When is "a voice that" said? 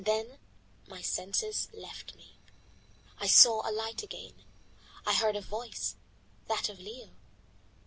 5.35-6.69